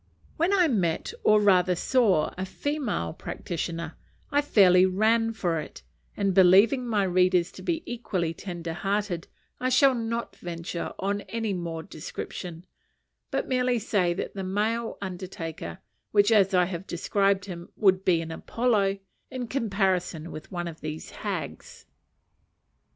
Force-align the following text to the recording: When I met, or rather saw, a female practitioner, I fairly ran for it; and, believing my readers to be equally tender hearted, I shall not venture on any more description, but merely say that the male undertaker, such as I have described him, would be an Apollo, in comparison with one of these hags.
When 0.35 0.51
I 0.51 0.67
met, 0.67 1.13
or 1.23 1.39
rather 1.39 1.75
saw, 1.75 2.33
a 2.35 2.43
female 2.43 3.13
practitioner, 3.13 3.97
I 4.31 4.41
fairly 4.41 4.83
ran 4.83 5.31
for 5.31 5.59
it; 5.59 5.83
and, 6.17 6.33
believing 6.33 6.87
my 6.87 7.03
readers 7.03 7.51
to 7.51 7.61
be 7.61 7.83
equally 7.85 8.33
tender 8.33 8.73
hearted, 8.73 9.27
I 9.59 9.69
shall 9.69 9.93
not 9.93 10.35
venture 10.37 10.91
on 10.97 11.21
any 11.29 11.53
more 11.53 11.83
description, 11.83 12.65
but 13.29 13.47
merely 13.47 13.77
say 13.77 14.15
that 14.15 14.33
the 14.33 14.43
male 14.43 14.97
undertaker, 15.03 15.77
such 16.15 16.31
as 16.31 16.55
I 16.55 16.65
have 16.65 16.87
described 16.87 17.45
him, 17.45 17.69
would 17.75 18.03
be 18.03 18.21
an 18.23 18.31
Apollo, 18.31 18.97
in 19.29 19.47
comparison 19.49 20.31
with 20.31 20.51
one 20.51 20.67
of 20.67 20.81
these 20.81 21.11
hags. 21.11 21.85